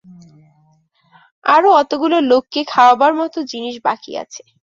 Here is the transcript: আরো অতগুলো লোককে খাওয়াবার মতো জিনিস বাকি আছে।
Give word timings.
আরো 1.45 1.69
অতগুলো 1.81 2.17
লোককে 2.31 2.61
খাওয়াবার 2.67 3.11
মতো 3.13 3.37
জিনিস 3.51 3.75
বাকি 3.83 4.11
আছে। 4.23 4.41